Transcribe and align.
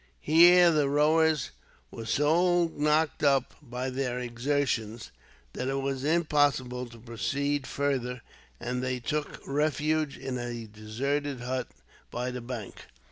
Here 0.19 0.71
the 0.71 0.89
rowers 0.89 1.51
were 1.91 2.07
so 2.07 2.69
knocked 2.75 3.21
up, 3.23 3.53
by 3.61 3.91
their 3.91 4.19
exertions, 4.19 5.11
that 5.53 5.67
it 5.67 5.75
was 5.75 6.03
impossible 6.03 6.87
to 6.87 6.97
proceed 6.97 7.67
further; 7.67 8.23
and 8.59 8.81
they 8.81 8.99
took 8.99 9.39
refuge 9.45 10.17
in 10.17 10.39
a 10.39 10.65
deserted 10.65 11.41
hut, 11.41 11.67
by 12.09 12.31
the 12.31 12.41
bank. 12.41 12.85